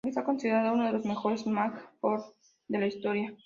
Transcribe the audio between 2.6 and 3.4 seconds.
de la historia.